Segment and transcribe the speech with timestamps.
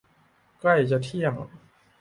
[0.59, 1.61] ใกล้จะเที่ยงคืน